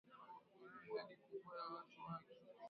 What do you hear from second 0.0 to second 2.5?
Kutokana na idadi kubwa ya watu wake